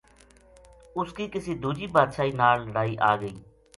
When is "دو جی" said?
1.63-1.87